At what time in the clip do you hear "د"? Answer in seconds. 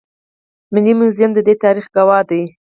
1.35-1.39